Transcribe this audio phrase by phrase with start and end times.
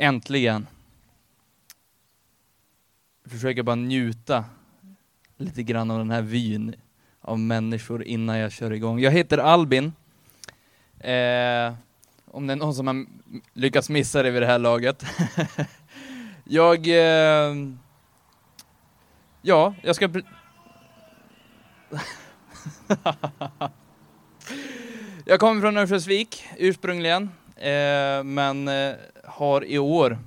[0.00, 0.66] Äntligen.
[3.22, 4.44] Jag försöker bara njuta
[5.36, 6.74] lite grann av den här vyn
[7.20, 9.00] av människor innan jag kör igång.
[9.00, 9.92] Jag heter Albin.
[11.00, 11.74] Eh,
[12.24, 13.06] om det är någon som har
[13.52, 15.04] lyckats missa det vid det här laget.
[16.44, 16.86] jag...
[16.86, 17.54] Eh,
[19.42, 20.08] ja, jag ska...
[25.24, 28.94] jag kommer från Örnsköldsvik ursprungligen, eh, men eh,
[29.28, 30.18] har i år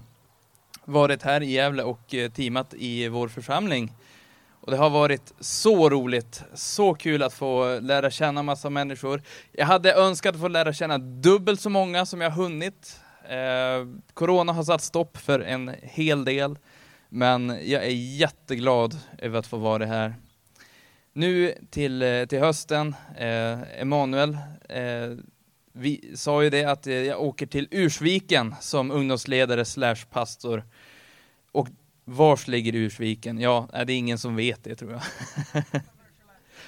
[0.85, 3.91] varit här i Gävle och eh, teamat i vår församling.
[4.61, 9.21] Och det har varit så roligt, så kul att få lära känna massa människor.
[9.51, 12.99] Jag hade önskat att få lära känna dubbelt så många som jag hunnit.
[13.29, 16.57] Eh, corona har satt stopp för en hel del,
[17.09, 20.15] men jag är jätteglad över att få vara här.
[21.13, 24.37] Nu till, eh, till hösten, eh, Emanuel,
[24.69, 25.17] eh,
[25.73, 30.63] vi sa ju det att eh, jag åker till Ursviken som ungdomsledare slash pastor.
[31.51, 31.67] Och
[32.05, 33.39] vars ligger Ursviken?
[33.39, 35.01] Ja, det är ingen som vet det tror jag.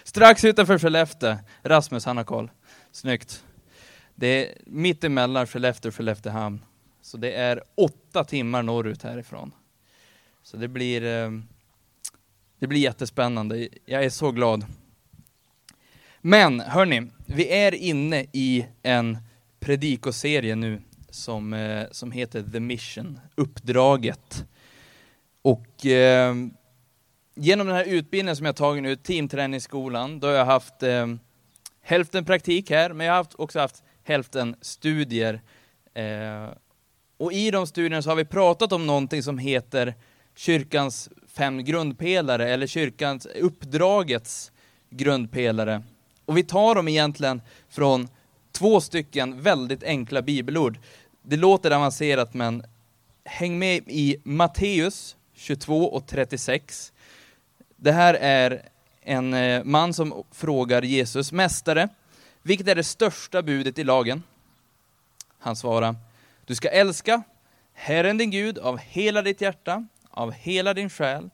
[0.04, 1.36] Strax utanför Skellefteå.
[1.64, 2.52] Rasmus, han har koll.
[2.92, 3.44] Snyggt.
[4.16, 6.66] Det är mitt emellan Skellefteå och Skelleftehamn.
[7.02, 9.52] Så det är åtta timmar norrut härifrån.
[10.44, 11.32] Så det blir, eh,
[12.60, 13.68] det blir jättespännande.
[13.86, 14.66] Jag är så glad.
[16.26, 19.18] Men hörni, vi är inne i en
[19.60, 24.46] predikoserie nu som, eh, som heter The Mission, uppdraget.
[25.42, 26.36] Och eh,
[27.36, 31.08] genom den här utbildningen som jag tagit nu, teamträningsskolan, då har jag haft eh,
[31.82, 35.42] hälften praktik här, men jag har haft, också haft hälften studier.
[35.94, 36.50] Eh,
[37.18, 39.94] och i de studierna så har vi pratat om någonting som heter
[40.36, 44.52] kyrkans fem grundpelare, eller kyrkans uppdragets
[44.90, 45.84] grundpelare.
[46.26, 48.08] Och vi tar dem egentligen från
[48.52, 50.78] två stycken väldigt enkla bibelord.
[51.22, 52.64] Det låter avancerat men
[53.24, 56.94] häng med i Matteus 22 och 36.
[57.76, 58.70] Det här är
[59.02, 61.90] en eh, man som frågar Jesus, Mästare,
[62.42, 64.24] vilket är det största budet i lagen?
[65.40, 65.96] Han svarar,
[66.46, 67.24] du ska älska
[67.74, 71.30] Herren din Gud av hela ditt hjärta, av hela din själ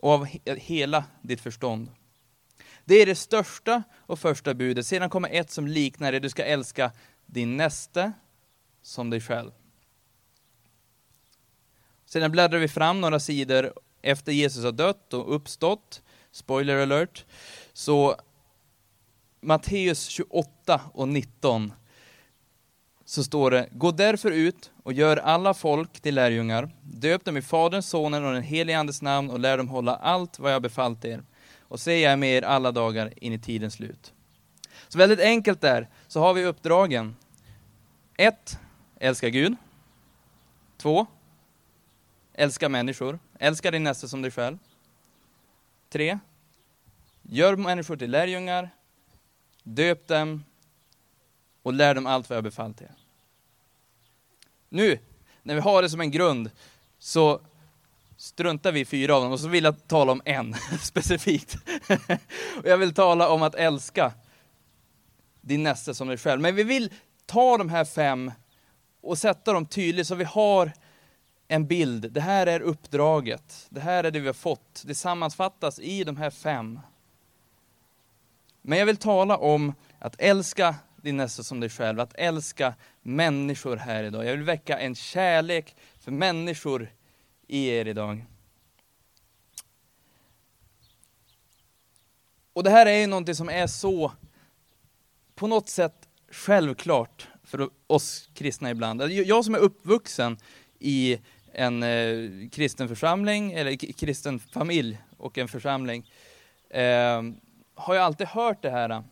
[0.00, 1.88] och av hela ditt förstånd.
[2.84, 4.86] Det är det största och första budet.
[4.86, 6.20] Sedan kommer ett som liknar det.
[6.20, 6.92] Du ska älska
[7.26, 8.12] din näste
[8.82, 9.50] som dig själv.
[12.06, 13.72] Sedan bläddrar vi fram några sidor
[14.02, 16.02] efter Jesus har dött och uppstått.
[16.30, 17.24] Spoiler alert.
[17.72, 18.16] Så
[19.40, 21.72] Matteus 28 och 19
[23.04, 26.70] så står det, gå därför ut och gör alla folk till lärjungar.
[26.82, 30.38] Döp dem i Faderns, Sonen och den helige Andes namn och lär dem hålla allt
[30.38, 31.22] vad jag befallt er
[31.72, 34.12] och se jag är med er alla dagar in i tidens slut.
[34.88, 37.16] Så väldigt enkelt där, så har vi uppdragen.
[38.16, 38.58] 1.
[39.00, 39.56] Älska Gud.
[40.76, 41.06] 2.
[42.32, 43.18] Älska människor.
[43.38, 44.58] Älska din nästa som dig själv.
[45.88, 46.18] 3.
[47.22, 48.70] Gör människor till lärjungar.
[49.62, 50.44] Döp dem
[51.62, 52.94] och lär dem allt vad jag befallt er.
[54.68, 54.98] Nu,
[55.42, 56.50] när vi har det som en grund,
[56.98, 57.40] så
[58.22, 61.56] struntar vi i fyra av dem och så vill jag tala om en specifikt.
[62.56, 64.12] och jag vill tala om att älska
[65.40, 66.40] din nästa som dig själv.
[66.40, 66.92] Men vi vill
[67.26, 68.32] ta de här fem
[69.00, 70.72] och sätta dem tydligt så vi har
[71.48, 72.12] en bild.
[72.12, 73.66] Det här är uppdraget.
[73.68, 74.82] Det här är det vi har fått.
[74.86, 76.80] Det sammanfattas i de här fem.
[78.62, 83.76] Men jag vill tala om att älska din nästa som dig själv, att älska människor
[83.76, 84.24] här idag.
[84.24, 86.88] Jag vill väcka en kärlek för människor
[87.52, 88.24] i er idag.
[92.52, 94.12] Och det här är ju någonting som är så,
[95.34, 99.02] på något sätt, självklart för oss kristna ibland.
[99.02, 100.38] Alltså, jag som är uppvuxen
[100.78, 101.18] i
[101.52, 106.10] en eh, kristen församling, eller kristen familj och en församling,
[106.70, 107.22] eh,
[107.74, 109.02] har jag alltid hört det här.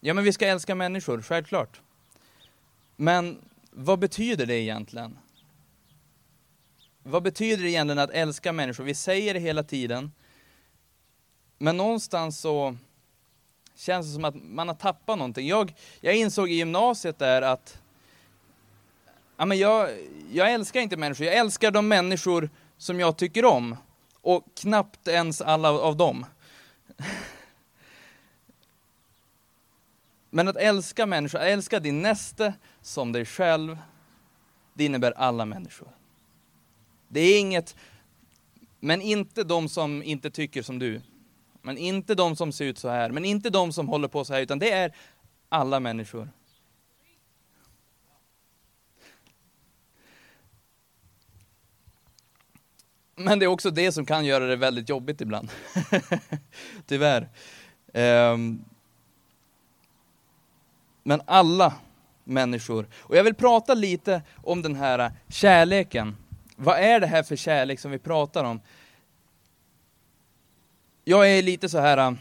[0.00, 1.80] Ja, men vi ska älska människor, självklart.
[2.96, 3.38] Men
[3.70, 5.18] vad betyder det egentligen?
[7.02, 8.84] Vad betyder det egentligen att älska människor?
[8.84, 10.12] Vi säger det hela tiden.
[11.58, 12.76] Men någonstans så
[13.74, 15.48] känns det som att man har tappat någonting.
[15.48, 17.78] Jag, jag insåg i gymnasiet där att
[19.36, 19.90] ja, men jag,
[20.32, 23.76] jag älskar inte människor, jag älskar de människor som jag tycker om.
[24.20, 26.26] Och knappt ens alla av dem.
[30.30, 33.78] Men att älska människor, att älska din näste som dig själv,
[34.74, 35.97] det innebär alla människor.
[37.08, 37.76] Det är inget,
[38.80, 41.00] men inte de som inte tycker som du.
[41.62, 44.34] Men inte de som ser ut så här, men inte de som håller på så
[44.34, 44.94] här, utan det är
[45.48, 46.28] alla människor.
[53.14, 55.50] Men det är också det som kan göra det väldigt jobbigt ibland.
[56.86, 57.28] Tyvärr.
[57.92, 58.64] Um,
[61.02, 61.74] men alla
[62.24, 62.86] människor.
[62.96, 66.16] Och jag vill prata lite om den här äh, kärleken.
[66.60, 68.60] Vad är det här för kärlek som vi pratar om?
[71.04, 72.16] Jag är lite så här,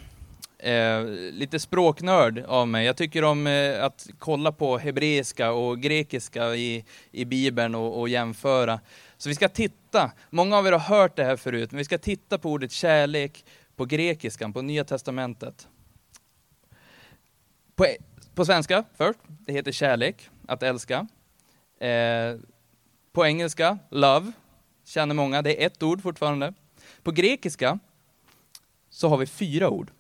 [0.58, 2.86] eh, lite språknörd av mig.
[2.86, 8.10] Jag tycker om eh, att kolla på hebreiska och grekiska i, i Bibeln och, och
[8.10, 8.80] jämföra.
[9.18, 11.98] Så vi ska titta, många av er har hört det här förut, men vi ska
[11.98, 13.46] titta på ordet kärlek
[13.76, 15.68] på grekiskan, på Nya Testamentet.
[17.76, 17.86] På,
[18.36, 21.08] på svenska först, det heter kärlek, att älska.
[21.80, 22.36] Eh,
[23.18, 24.32] på engelska, love,
[24.86, 26.54] känner många, det är ett ord fortfarande.
[27.04, 27.80] På grekiska
[28.90, 29.92] så har vi fyra ord.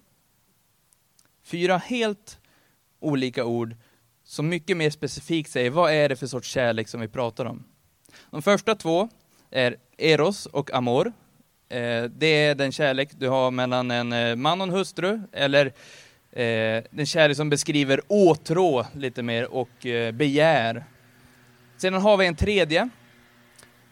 [1.43, 2.39] Fyra helt
[2.99, 3.75] olika ord
[4.23, 7.63] som mycket mer specifikt säger vad är det för sorts kärlek som vi pratar om.
[8.31, 9.09] De första två
[9.49, 11.13] är eros och amor.
[11.69, 15.65] Eh, det är den kärlek du har mellan en eh, man och en hustru, eller
[16.31, 19.69] eh, den kärlek som beskriver åtrå lite mer och
[20.13, 20.85] begär.
[21.77, 22.89] Sedan har vi en tredje.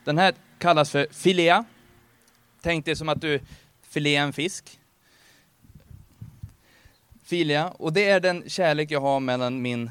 [0.05, 1.65] Den här kallas för filea.
[2.61, 3.39] Tänk dig som att du
[3.89, 4.79] filear en fisk.
[7.23, 9.89] Filea, och det är den kärlek jag har mellan min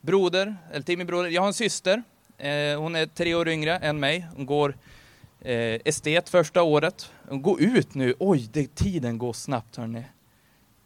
[0.00, 1.28] broder, eller till min broder.
[1.28, 2.02] Jag har en syster,
[2.38, 4.26] eh, hon är tre år yngre än mig.
[4.36, 4.76] Hon går
[5.40, 7.10] eh, estet första året.
[7.28, 10.04] Hon går ut nu, oj, det, tiden går snabbt hörni.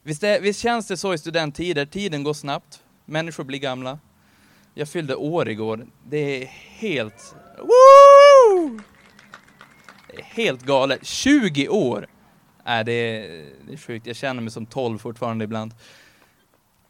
[0.03, 3.99] Visst, det, visst känns det så i studenttider, tiden går snabbt, människor blir gamla.
[4.75, 6.47] Jag fyllde år igår, det är
[6.79, 7.35] helt...
[7.59, 8.06] Woo!
[10.07, 12.07] Det är helt galet, 20 år!
[12.65, 14.07] Nej, det är, det är sjukt.
[14.07, 15.75] Jag känner mig som 12 fortfarande ibland.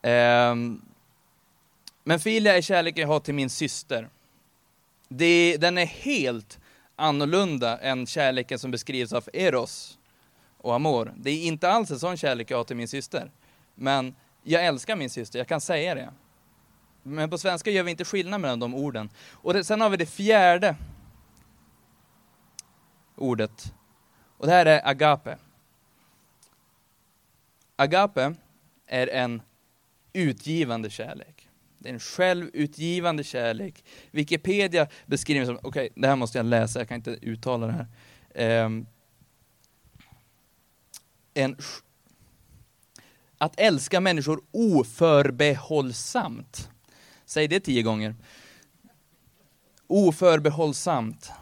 [0.03, 0.83] Um,
[2.05, 4.09] men Filia är kärleken jag har till min syster.
[5.09, 6.59] Det, den är helt
[6.97, 9.99] annorlunda än kärleken som beskrivs av Eros
[10.59, 11.13] och Amor.
[11.17, 13.31] Det är inte alls en sån kärlek jag har till min syster.
[13.75, 16.11] Men jag älskar min syster, jag kan säga det.
[17.03, 19.11] Men på svenska gör vi inte skillnad mellan de orden.
[19.33, 20.77] Och det, sen har vi det fjärde
[23.17, 23.75] ordet.
[24.39, 25.39] Och det här är agape.
[27.77, 28.35] Agape
[28.87, 29.43] är en
[30.13, 31.49] utgivande kärlek.
[31.79, 33.85] Det är en självutgivande kärlek.
[34.11, 37.73] Wikipedia beskriver som, okej, okay, det här måste jag läsa, jag kan inte uttala det
[37.73, 37.87] här.
[38.65, 38.87] Um,
[41.35, 41.57] en,
[43.39, 46.71] att älska människor oförbehållsamt.
[47.25, 48.15] Säg det tio gånger.
[49.87, 51.33] Oförbehållsamt.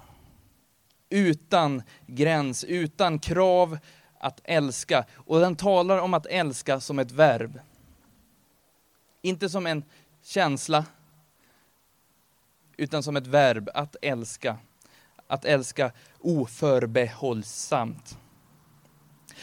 [1.10, 3.78] Utan gräns, utan krav,
[4.18, 5.04] att älska.
[5.14, 7.60] Och den talar om att älska som ett verb.
[9.22, 9.84] Inte som en
[10.22, 10.84] känsla,
[12.76, 14.56] utan som ett verb, att älska.
[15.26, 18.18] Att älska oförbehållsamt.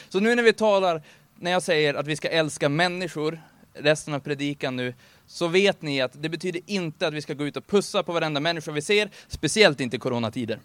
[0.09, 1.03] Så nu när vi talar,
[1.35, 3.41] när jag säger att vi ska älska människor,
[3.73, 4.93] resten av predikan nu,
[5.25, 8.11] så vet ni att det betyder inte att vi ska gå ut och pussa på
[8.11, 10.59] varenda människa vi ser, speciellt inte i coronatider.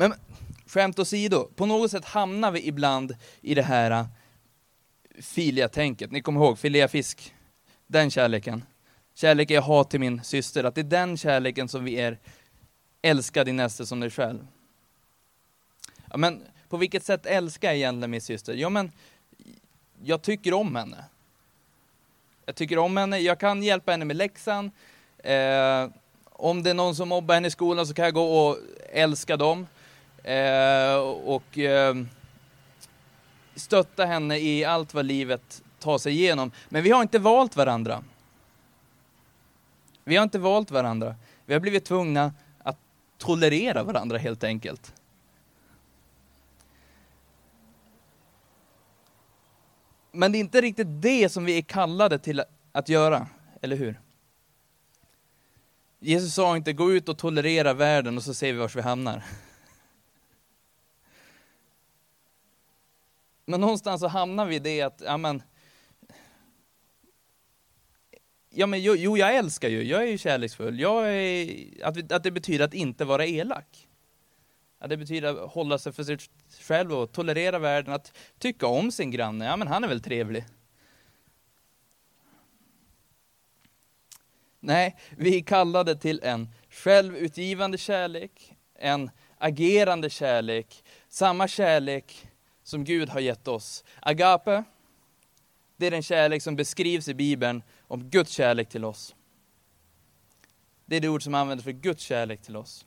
[0.00, 0.14] Men
[0.66, 4.06] skämt åsido, på något sätt hamnar vi ibland i det här äh,
[5.20, 6.10] filia-tänket.
[6.10, 7.34] Ni kommer ihåg, filea fisk,
[7.86, 8.64] den kärleken.
[9.14, 12.18] Kärleken jag har till min syster, att det är den kärleken som vi är
[13.02, 14.46] älskad din nästa som dig själv.
[16.10, 18.54] Ja, men på vilket sätt älskar jag egentligen min syster?
[18.54, 18.92] Ja, men
[20.02, 21.04] jag tycker om henne.
[22.46, 24.70] Jag tycker om henne, jag kan hjälpa henne med läxan.
[25.18, 25.88] Eh,
[26.24, 28.58] om det är någon som mobbar henne i skolan så kan jag gå och
[28.92, 29.66] älska dem.
[30.22, 31.94] Eh, och eh,
[33.54, 36.50] stötta henne i allt vad livet tar sig igenom.
[36.68, 38.04] Men vi har inte valt varandra.
[40.04, 41.14] Vi har inte valt varandra.
[41.46, 42.78] Vi har blivit tvungna att
[43.18, 44.94] tolerera varandra helt enkelt.
[50.12, 53.26] Men det är inte riktigt det som vi är kallade till att göra,
[53.62, 54.00] eller hur?
[56.00, 59.24] Jesus sa inte gå ut och tolerera världen och så ser vi var vi hamnar.
[63.48, 65.42] Men någonstans så hamnar vi i det att, ja men,
[68.50, 70.80] ja men jo, jo, jag älskar ju, jag är ju kärleksfull.
[70.80, 73.88] Jag är, att, att det betyder att inte vara elak.
[74.78, 76.18] Att det betyder att hålla sig för sig
[76.60, 80.44] själv och tolerera världen, att tycka om sin granne, ja men han är väl trevlig.
[84.60, 92.27] Nej, vi är kallade till en självutgivande kärlek, en agerande kärlek, samma kärlek
[92.68, 93.84] som Gud har gett oss.
[94.00, 94.64] Agape,
[95.76, 99.14] det är den kärlek som beskrivs i Bibeln om Guds kärlek till oss.
[100.86, 102.86] Det är det ord som används för Guds kärlek till oss.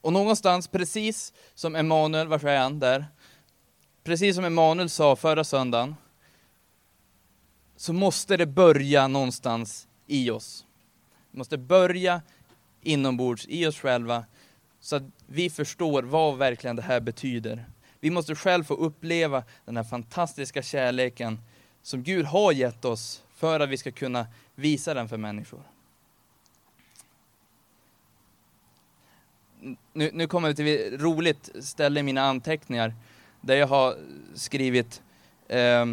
[0.00, 3.06] Och någonstans, precis som Emanuel, var är han där?
[4.04, 5.96] Precis som Emanuel sa förra söndagen,
[7.76, 10.66] så måste det börja någonstans i oss.
[11.30, 12.22] Det måste börja
[12.82, 14.24] inombords, i oss själva,
[14.80, 17.64] så att vi förstår vad verkligen det här betyder.
[18.00, 21.40] Vi måste själv få uppleva den här fantastiska kärleken
[21.82, 25.62] som Gud har gett oss för att vi ska kunna visa den för människor.
[29.92, 32.94] Nu, nu kommer vi till ett roligt ställe i mina anteckningar
[33.40, 33.96] där jag har
[34.34, 35.02] skrivit
[35.48, 35.86] eh,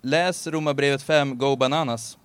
[0.00, 2.18] Läs Romarbrevet 5, Go Bananas.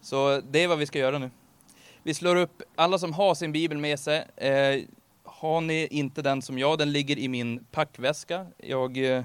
[0.00, 1.30] Så det är vad vi ska göra nu.
[2.04, 4.82] Vi slår upp, alla som har sin bibel med sig, eh,
[5.24, 8.46] har ni inte den som jag, den ligger i min packväska.
[8.56, 9.24] Jag eh,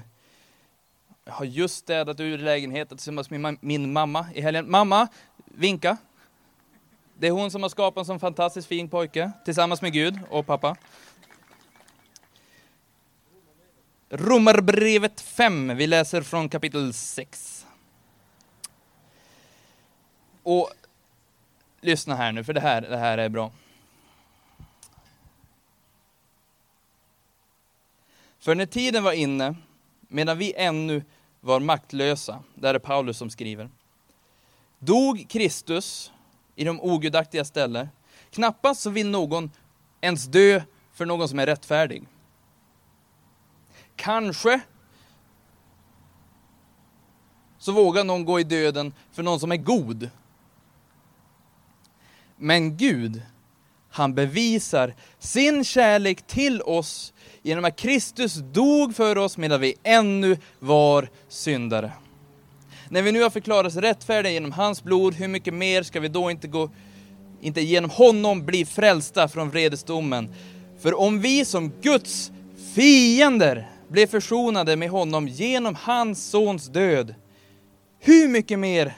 [1.26, 4.70] har just städat ur lägenheten tillsammans med min mamma i helgen.
[4.70, 5.08] Mamma,
[5.44, 5.96] vinka.
[7.14, 10.46] Det är hon som har skapat en sån fantastiskt fin pojke, tillsammans med Gud och
[10.46, 10.76] pappa.
[14.10, 17.66] Romarbrevet 5, vi läser från kapitel 6.
[20.42, 20.70] Och
[21.88, 23.52] lyssna här nu, för det här, det här är bra.
[28.38, 29.54] För när tiden var inne,
[30.00, 31.04] medan vi ännu
[31.40, 33.70] var maktlösa, där är Paulus som skriver,
[34.78, 36.12] dog Kristus
[36.56, 37.88] i de ogudaktiga ställen.
[38.30, 39.50] Knappast så vill någon
[40.00, 42.06] ens dö för någon som är rättfärdig.
[43.96, 44.60] Kanske
[47.58, 50.10] så vågar någon gå i döden för någon som är god.
[52.38, 53.22] Men Gud,
[53.90, 60.36] han bevisar sin kärlek till oss genom att Kristus dog för oss medan vi ännu
[60.58, 61.92] var syndare.
[62.88, 66.30] När vi nu har förklarats rättfärdiga genom hans blod, hur mycket mer ska vi då
[66.30, 66.70] inte gå,
[67.40, 70.34] inte genom honom bli frälsta från vredesdomen?
[70.80, 72.32] För om vi som Guds
[72.74, 77.14] fiender blev försonade med honom genom hans sons död,
[78.00, 78.94] hur mycket mer,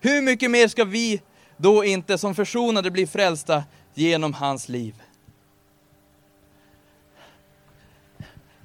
[0.00, 1.20] hur mycket mer ska vi
[1.58, 5.02] då inte som försonade blir frälsta genom hans liv?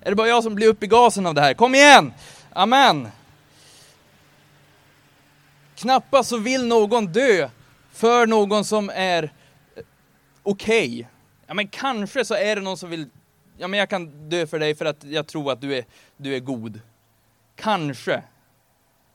[0.02, 1.54] Är det bara jag som blir upp i gasen av det här?
[1.54, 2.14] Kom igen!
[2.54, 3.08] Amen!
[5.76, 7.50] Knappast så vill någon dö
[7.92, 9.34] för någon som är
[10.44, 10.88] okej.
[10.88, 11.06] Okay.
[11.48, 13.10] Ja men kanske så är det någon som vill,
[13.58, 15.86] ja men jag kan dö för dig för att jag tror att du är,
[16.18, 16.82] du är god.
[17.56, 18.24] Kanske.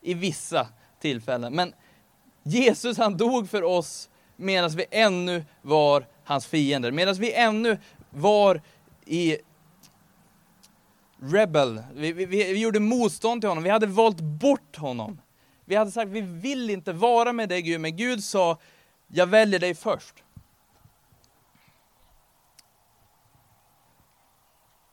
[0.01, 0.69] I vissa
[1.01, 1.53] tillfällen.
[1.53, 1.73] Men
[2.49, 6.91] Jesus han dog för oss medan vi ännu var hans fiender.
[6.91, 7.79] Medan vi ännu
[8.11, 8.63] var
[9.05, 9.39] i
[11.21, 11.83] rebel.
[11.95, 13.65] Vi, vi, vi, gjorde motstånd till honom.
[13.65, 15.21] Vi hade valt bort honom.
[15.65, 18.59] Vi hade sagt, vi vill inte vara med dig Gud, men Gud sa,
[19.09, 20.15] jag väljer dig först.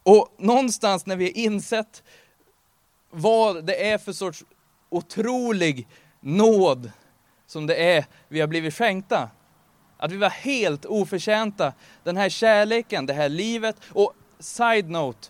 [0.04, 2.04] Och någonstans när vi har insett
[3.10, 4.44] vad det är för sorts
[4.90, 5.88] otrolig
[6.20, 6.92] nåd
[7.48, 9.30] som det är vi har blivit skänkta.
[9.98, 11.74] Att vi var helt oförtjänta.
[12.04, 13.76] Den här kärleken, det här livet.
[13.90, 15.28] Och side note,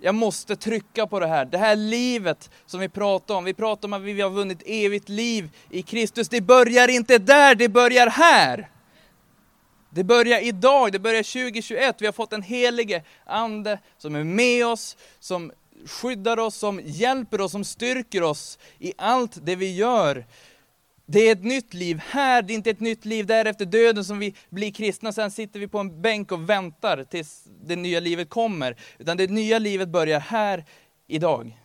[0.00, 1.44] jag måste trycka på det här.
[1.44, 5.08] Det här livet som vi pratar om, vi pratar om att vi har vunnit evigt
[5.08, 6.28] liv i Kristus.
[6.28, 8.68] Det börjar inte där, det börjar här.
[9.90, 11.96] Det börjar idag, det börjar 2021.
[11.98, 15.52] Vi har fått en helige Ande som är med oss, som
[15.86, 20.26] skyddar oss, som hjälper oss, som styrker oss i allt det vi gör.
[21.12, 24.04] Det är ett nytt liv här, det är inte ett nytt liv där efter döden
[24.04, 28.00] som vi blir kristna, sen sitter vi på en bänk och väntar tills det nya
[28.00, 28.76] livet kommer.
[28.98, 30.64] Utan det nya livet börjar här,
[31.06, 31.58] idag.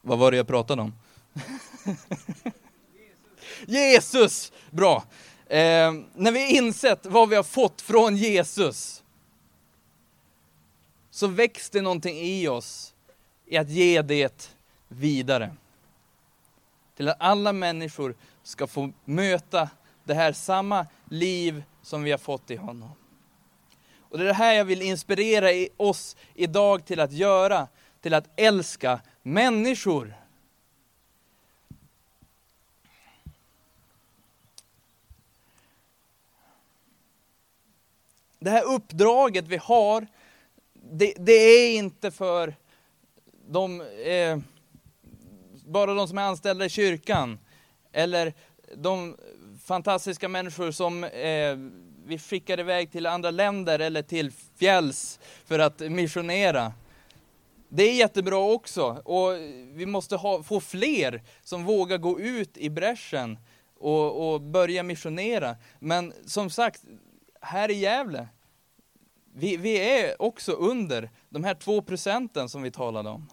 [0.00, 0.94] Vad var det jag pratade om?
[3.66, 4.52] Jesus!
[4.70, 5.04] Bra!
[5.46, 8.99] Eh, när vi insett vad vi har fått från Jesus,
[11.20, 12.94] så väcks det någonting i oss
[13.46, 14.54] i att ge det
[14.88, 15.56] vidare.
[16.96, 19.70] Till att alla människor ska få möta
[20.04, 22.90] det här samma liv som vi har fått i honom.
[23.98, 27.68] Och det är det här jag vill inspirera oss idag till att göra,
[28.00, 30.14] till att älska människor.
[38.38, 40.06] Det här uppdraget vi har
[40.92, 42.54] det, det är inte för
[43.48, 44.38] de, eh,
[45.66, 47.38] bara de som är anställda i kyrkan,
[47.92, 48.34] eller
[48.74, 49.16] de
[49.64, 51.56] fantastiska människor som eh,
[52.04, 56.72] vi skickar iväg till andra länder eller till fjälls för att missionera.
[57.68, 59.32] Det är jättebra också och
[59.72, 63.38] vi måste ha, få fler som vågar gå ut i bräschen
[63.78, 65.56] och, och börja missionera.
[65.78, 66.82] Men som sagt,
[67.40, 68.28] här i Gävle,
[69.34, 73.28] vi, vi är också under de här två procenten som vi talade om.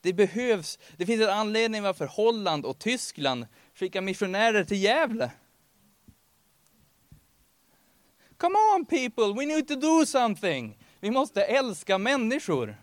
[0.00, 5.30] Det behövs, det finns en anledning varför Holland och Tyskland skickar missionärer till Gävle.
[8.36, 10.78] Come on people, we need to do something.
[11.00, 12.76] Vi måste älska människor.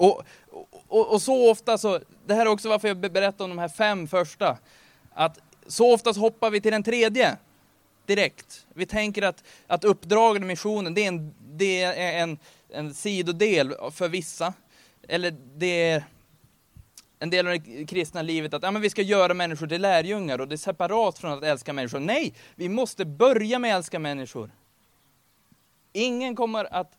[0.00, 0.22] Och,
[0.88, 2.00] och, och, så ofta så,
[2.30, 4.58] det här är också varför jag berättar om de här fem första,
[5.12, 7.36] att så oftast hoppar vi till den tredje
[8.06, 8.66] direkt.
[8.74, 13.74] Vi tänker att, att uppdraget och missionen, det är en, det är en, en sidodel
[13.92, 14.54] för vissa.
[15.08, 16.04] Eller det är
[17.18, 20.40] en del av det kristna livet att ja, men vi ska göra människor till lärjungar
[20.40, 22.00] och det är separat från att älska människor.
[22.00, 24.50] Nej, vi måste börja med att älska människor.
[25.92, 26.98] Ingen kommer att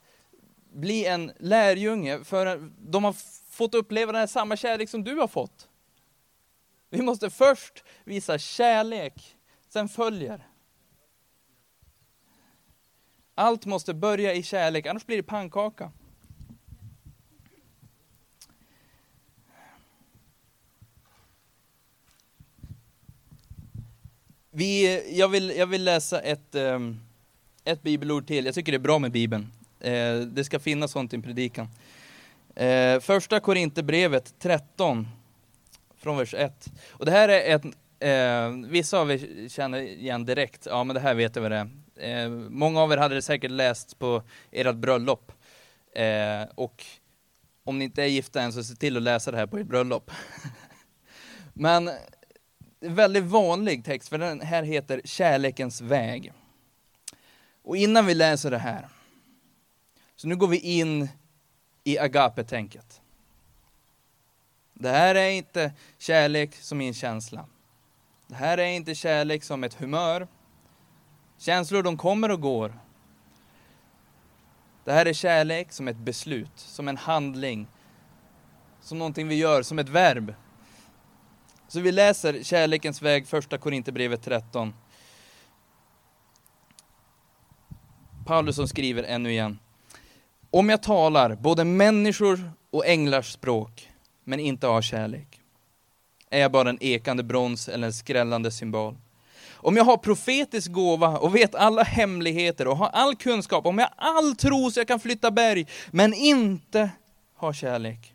[0.73, 3.15] bli en lärjunge för de har
[3.51, 5.67] fått uppleva den här samma kärlek som du har fått.
[6.89, 10.47] Vi måste först visa kärlek, sen följer.
[13.35, 15.91] Allt måste börja i kärlek, annars blir det pannkaka.
[24.53, 26.99] Vi, jag, vill, jag vill läsa ett, ehm,
[27.63, 28.45] ett bibelord till.
[28.45, 29.51] Jag tycker det är bra med Bibeln.
[29.79, 31.67] Eh, det ska finnas sånt i en predikan.
[32.55, 35.07] Eh, första Korinthierbrevet 13,
[35.97, 36.71] från vers 1.
[36.89, 37.65] Och det här är ett,
[37.99, 41.67] eh, vissa av er känner igen direkt, ja men det här vet jag vad det
[41.95, 42.23] är.
[42.23, 45.31] Eh, många av er hade det säkert läst på ert bröllop.
[45.95, 46.85] Eh, och
[47.63, 49.67] om ni inte är gifta än, så se till att läsa det här på ert
[49.67, 50.11] bröllop.
[51.53, 51.89] men
[52.79, 56.33] väldigt vanlig text, för den här heter Kärlekens väg.
[57.63, 58.87] Och innan vi läser det här,
[60.15, 61.07] så nu går vi in
[61.83, 63.01] i agape-tänket.
[64.73, 67.45] Det här är inte kärlek som en känsla.
[68.27, 70.27] Det här är inte kärlek som ett humör.
[71.37, 72.79] Känslor de kommer och går.
[74.83, 77.67] Det här är kärlek som ett beslut, som en handling,
[78.81, 80.33] som någonting vi gör, som ett verb.
[81.67, 84.73] Så vi läser kärlekens väg, första Korinthierbrevet 13.
[88.25, 89.59] Paulus som skriver ännu igen.
[90.53, 93.89] Om jag talar både människor och änglars språk,
[94.23, 95.39] men inte har kärlek,
[96.29, 98.97] är jag bara en ekande brons eller en skrällande symbol.
[99.53, 103.89] Om jag har profetisk gåva och vet alla hemligheter och har all kunskap, om jag
[103.97, 106.89] har all tro så jag kan flytta berg, men inte
[107.35, 108.13] har kärlek,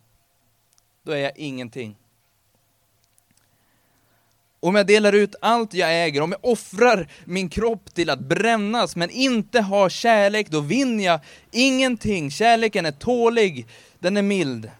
[1.03, 1.97] då är jag ingenting.
[4.67, 8.97] Om jag delar ut allt jag äger, om jag offrar min kropp till att brännas
[8.97, 11.21] men inte har kärlek, då vinner jag
[11.53, 12.31] ingenting.
[12.31, 13.67] Kärleken är tålig,
[13.99, 14.71] den är mild.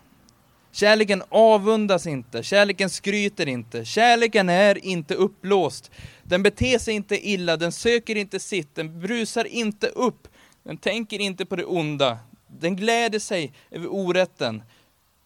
[0.73, 5.91] Kärleken avundas inte, kärleken skryter inte, kärleken är inte upplåst.
[6.23, 10.29] Den beter sig inte illa, den söker inte sitt, den brusar inte upp,
[10.63, 12.19] den tänker inte på det onda.
[12.61, 14.63] Den gläder sig över orätten.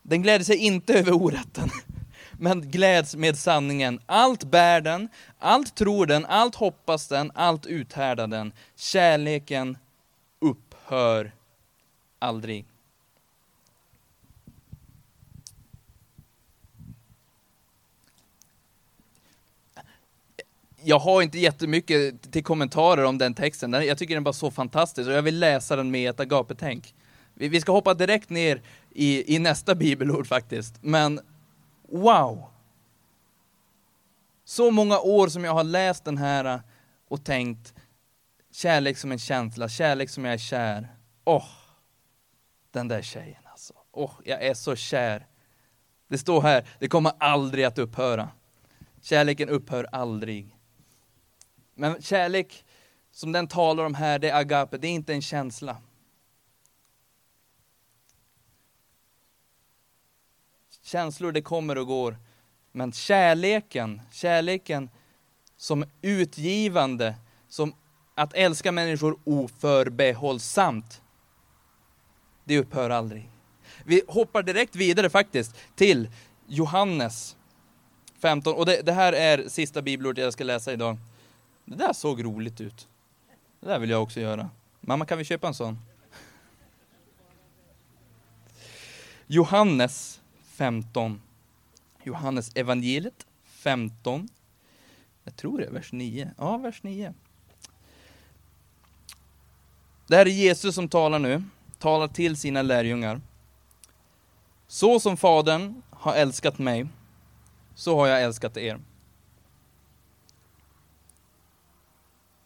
[0.02, 1.70] Den gläder sig inte över orätten
[2.40, 4.00] men gläds med sanningen.
[4.06, 8.52] Allt bär den, allt tror den, allt hoppas den, allt uthärdar den.
[8.76, 9.78] Kärleken
[10.40, 11.32] upphör
[12.18, 12.64] aldrig.
[20.84, 23.72] jag har inte jättemycket till kommentarer om den texten.
[23.72, 26.94] Jag tycker den var så fantastisk och jag vill läsa den med ett agapetänk.
[27.34, 30.74] Vi ska hoppa direkt ner i, i nästa bibelord faktiskt.
[30.80, 31.20] Men
[31.90, 32.50] wow!
[34.44, 36.60] Så många år som jag har läst den här äh,
[37.08, 37.74] och tänkt
[38.50, 40.88] kärlek som en känsla, kärlek som jag är kär.
[41.24, 41.48] Åh, oh,
[42.70, 43.74] den där tjejen alltså.
[43.92, 45.26] Åh, oh, jag är så kär.
[46.08, 48.28] Det står här, det kommer aldrig att upphöra.
[49.02, 50.56] Kärleken upphör aldrig.
[51.74, 52.64] Men kärlek
[53.10, 55.76] som den talar om här, det är agape, det är inte en känsla.
[60.90, 62.16] Känslor det kommer och går.
[62.72, 64.90] Men kärleken, kärleken
[65.56, 67.14] som utgivande,
[67.48, 67.74] som
[68.14, 71.02] att älska människor oförbehållsamt,
[72.44, 73.30] det upphör aldrig.
[73.84, 76.10] Vi hoppar direkt vidare faktiskt till
[76.46, 77.36] Johannes
[78.18, 80.98] 15, och det, det här är sista bibelordet jag ska läsa idag.
[81.64, 82.88] Det där såg roligt ut.
[83.60, 84.50] Det där vill jag också göra.
[84.80, 85.78] Mamma, kan vi köpa en sån?
[89.26, 90.19] Johannes
[90.60, 91.20] 15.
[92.02, 94.28] Johannes evangeliet 15.
[95.24, 96.30] Jag tror det är vers 9.
[96.38, 97.14] Ja, vers 9.
[100.06, 101.42] Det här är Jesus som talar nu,
[101.78, 103.20] talar till sina lärjungar.
[104.66, 106.86] Så som Fadern har älskat mig,
[107.74, 108.80] så har jag älskat er.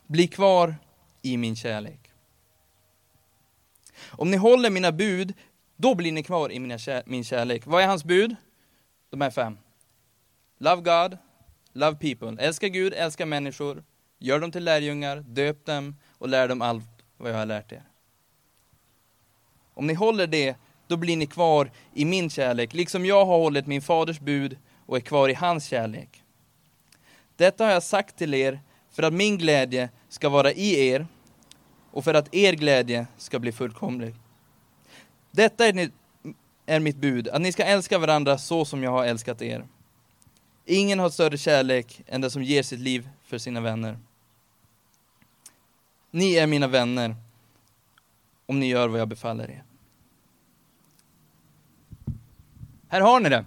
[0.07, 0.77] Bli kvar
[1.23, 2.11] i min kärlek.
[4.07, 5.35] Om ni håller mina bud,
[5.77, 7.67] då blir ni kvar i mina kär min kärlek.
[7.67, 8.37] Vad är hans bud?
[9.11, 9.59] De här fem.
[10.59, 11.19] Love God,
[11.73, 12.45] love people.
[12.45, 13.85] Älska Gud, älska människor.
[14.19, 16.85] Gör dem till lärjungar, döp dem och lär dem allt
[17.17, 17.83] vad jag har lärt er.
[19.75, 20.57] Om ni håller det,
[20.87, 24.97] då blir ni kvar i min kärlek, liksom jag har hållit min faders bud och
[24.97, 26.23] är kvar i hans kärlek.
[27.37, 28.61] Detta har jag sagt till er
[28.91, 31.07] för att min glädje ska vara i er
[31.91, 34.15] och för att er glädje ska bli fullkomlig.
[35.35, 35.91] Detta är,
[36.67, 39.67] är mitt bud, att ni ska älska varandra så som jag har älskat er.
[40.65, 43.99] Ingen har större kärlek än den som ger sitt liv för sina vänner.
[46.11, 47.17] Ni är mina vänner
[48.47, 49.65] om ni gör vad jag befaller er.
[52.89, 53.45] Här har ni det.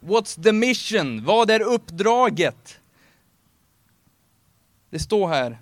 [0.00, 1.24] What's the mission?
[1.24, 2.80] Vad är uppdraget?
[4.90, 5.58] Det står här.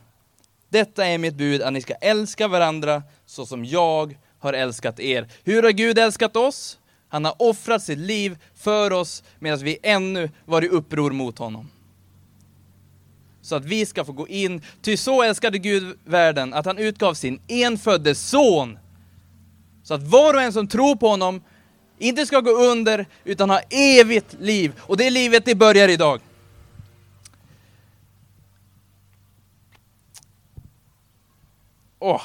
[0.77, 5.29] Detta är mitt bud, att ni ska älska varandra så som jag har älskat er.
[5.45, 6.79] Hur har Gud älskat oss?
[7.09, 11.71] Han har offrat sitt liv för oss medan vi ännu var i uppror mot honom.
[13.43, 17.15] Så att vi ska få gå in, ty så älskade Gud världen att han utgav
[17.15, 18.79] sin enfödde son.
[19.83, 21.43] Så att var och en som tror på honom
[21.99, 24.73] inte ska gå under utan ha evigt liv.
[24.79, 26.21] Och det livet det börjar idag.
[32.07, 32.23] Oh.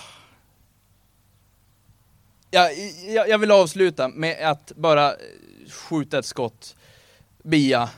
[2.51, 2.71] Jag,
[3.07, 5.17] jag, jag vill avsluta med att bara eh,
[5.69, 6.75] skjuta ett skott.
[7.43, 7.89] Bia,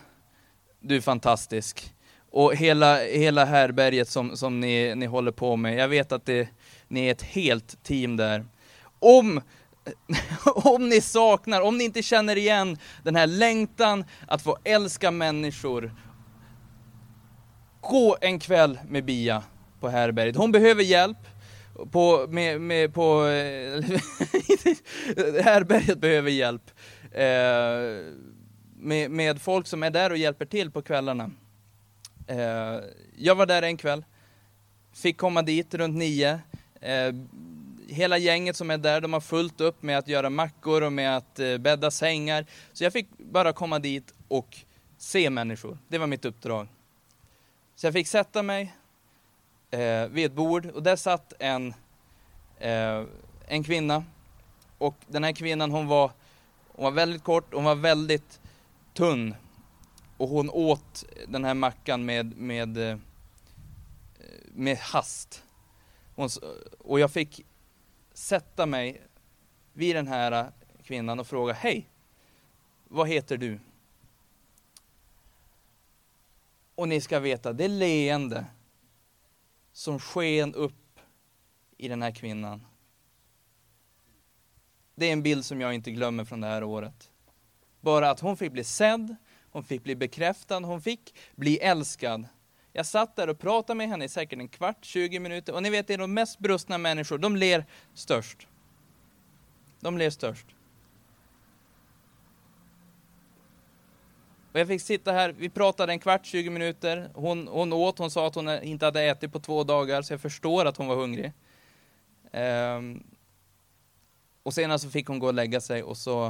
[0.80, 1.93] du är fantastisk.
[2.32, 6.48] Och hela, hela härberget som, som ni, ni håller på med, jag vet att det,
[6.88, 8.46] ni är ett helt team där.
[9.00, 9.41] Om,
[10.46, 15.96] om ni saknar, om ni inte känner igen den här längtan att få älska människor,
[17.82, 19.43] gå en kväll med Bia
[19.80, 20.36] på härberget.
[20.36, 21.17] Hon behöver hjälp
[21.92, 23.84] på, med, med, på eh,
[25.44, 26.72] härberget behöver hjälp.
[27.12, 28.14] Eh,
[28.76, 31.32] med, med folk som är där och hjälper till på kvällarna.
[32.28, 32.80] Eh,
[33.18, 34.06] jag var där en kväll,
[34.94, 36.40] fick komma dit runt nio.
[36.82, 37.14] Eh,
[37.88, 41.18] hela gänget som är där, de har fullt upp med att göra mackor och med
[41.18, 42.46] att eh, bädda sängar.
[42.74, 44.58] Så jag fick bara komma dit och
[44.98, 45.78] se människor.
[45.88, 46.68] Det var mitt uppdrag.
[47.76, 48.76] Så jag fick sätta mig
[49.74, 51.74] eh, vid ett bord och där satt en,
[52.58, 53.04] eh,
[53.48, 54.04] en kvinna.
[54.78, 56.12] Och den här kvinnan hon var,
[56.68, 58.40] hon var väldigt kort, hon var väldigt
[58.94, 59.36] tunn.
[60.18, 62.98] Och hon åt den här mackan med, med, eh,
[64.48, 65.44] med hast.
[66.16, 66.30] Hon,
[66.80, 67.46] och jag fick
[68.14, 69.02] sätta mig
[69.74, 70.52] vid den här
[70.84, 71.90] kvinnan och fråga, hej,
[72.88, 73.60] vad heter du?
[76.76, 78.46] Och ni ska veta, det leende
[79.74, 81.00] som sken upp
[81.78, 82.66] i den här kvinnan.
[84.96, 87.12] Det är en bild som jag inte glömmer från det här året.
[87.82, 89.16] Bara att hon fick bli sedd,
[89.52, 92.28] hon fick bli bekräftad, hon fick bli älskad.
[92.72, 95.54] Jag satt där och pratade med henne i säkert en kvart, 20 minuter.
[95.54, 98.48] Och ni vet, det är de mest brustna människor, de ler störst.
[99.80, 100.46] De ler störst.
[104.54, 107.10] Och jag fick sitta här, vi pratade en kvart, 20 minuter.
[107.13, 110.22] Hon, hon åt, hon sa att hon inte hade ätit på två dagar, så jag
[110.22, 111.32] förstår att hon var hungrig.
[112.32, 113.04] Um,
[114.44, 116.26] och senare så fick hon gå och lägga sig och så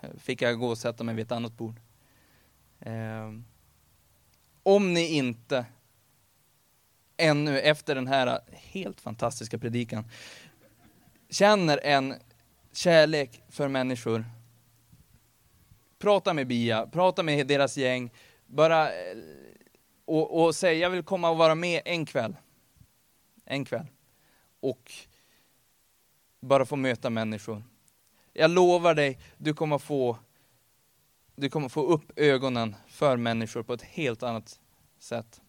[0.00, 1.80] eh, fick jag gå och sätta mig vid ett annat bord.
[2.78, 3.44] Um,
[4.62, 5.66] om ni inte
[7.16, 10.10] ännu efter den här helt fantastiska predikan
[11.30, 12.14] känner en
[12.72, 14.24] kärlek för människor
[15.98, 18.10] prata med Bia, prata med deras gäng,
[18.46, 19.16] bara eh,
[20.04, 22.36] och, och säg jag vill komma och vara med en kväll.
[23.44, 23.86] En kväll.
[24.60, 24.92] Och
[26.40, 27.62] bara få möta människor.
[28.32, 30.16] Jag lovar dig, du kommer få
[31.36, 34.60] du kommer få upp ögonen för människor på ett helt annat
[34.98, 35.40] sätt.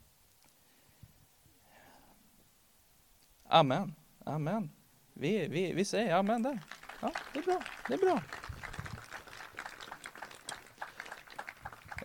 [3.44, 3.96] Amen.
[4.26, 4.70] Amen.
[5.14, 6.60] Vi, vi, vi säger amen där.
[7.02, 7.62] Ja, det är bra.
[7.88, 8.22] Det är bra.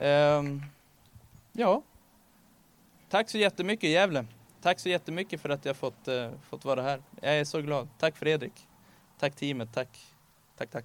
[0.00, 0.62] Ehm,
[1.52, 1.82] ja,
[3.08, 4.26] tack så jättemycket Gävle.
[4.62, 7.02] Tack så jättemycket för att jag fått, eh, fått vara här.
[7.20, 7.88] Jag är så glad.
[7.98, 8.68] Tack Fredrik.
[9.18, 9.72] Tack teamet.
[9.72, 9.88] Tack,
[10.56, 10.84] tack, tack.